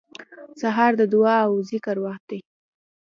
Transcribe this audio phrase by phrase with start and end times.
[0.61, 2.39] سهار د دعا او ذکر وخت دی.